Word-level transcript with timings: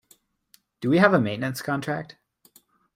Do 0.79 0.89
we 0.89 0.97
have 0.97 1.13
a 1.13 1.21
maintenance 1.21 1.61
contract? 1.61 2.17